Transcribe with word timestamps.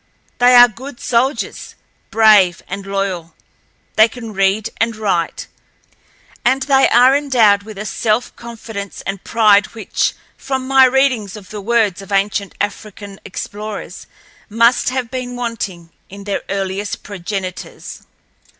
They 0.39 0.55
are 0.55 0.67
good 0.67 0.99
soldiers—brave 0.99 2.63
and 2.67 2.87
loyal. 2.87 3.35
They 3.97 4.07
can 4.07 4.33
read 4.33 4.71
and 4.77 4.95
write, 4.95 5.45
and 6.43 6.63
they 6.63 6.89
are 6.89 7.15
endowed 7.15 7.61
with 7.61 7.77
a 7.77 7.85
self 7.85 8.35
confidence 8.35 9.03
and 9.05 9.23
pride 9.23 9.75
which, 9.75 10.15
from 10.35 10.67
my 10.67 10.85
readings 10.85 11.35
of 11.37 11.51
the 11.51 11.61
words 11.61 12.01
of 12.01 12.11
ancient 12.11 12.55
African 12.59 13.19
explorers, 13.23 14.07
must 14.49 14.89
have 14.89 15.11
been 15.11 15.35
wanting 15.35 15.91
in 16.09 16.23
their 16.23 16.41
earliest 16.49 17.03
progenitors. 17.03 18.01